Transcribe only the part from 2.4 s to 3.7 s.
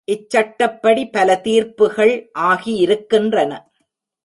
ஆகியிருக்கின்றன.